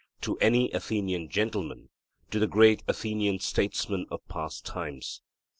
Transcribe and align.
To 0.21 0.35
any 0.39 0.71
Athenian 0.71 1.29
gentleman 1.29 1.89
to 2.31 2.39
the 2.39 2.47
great 2.47 2.81
Athenian 2.87 3.37
statesmen 3.37 4.07
of 4.09 4.27
past 4.27 4.65
times. 4.65 5.21